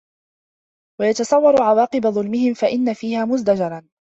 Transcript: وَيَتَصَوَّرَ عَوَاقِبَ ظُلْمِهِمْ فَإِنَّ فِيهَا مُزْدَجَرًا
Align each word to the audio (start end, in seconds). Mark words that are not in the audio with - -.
وَيَتَصَوَّرَ 1.01 1.61
عَوَاقِبَ 1.61 2.07
ظُلْمِهِمْ 2.07 2.53
فَإِنَّ 2.53 2.93
فِيهَا 2.93 3.25
مُزْدَجَرًا 3.25 3.87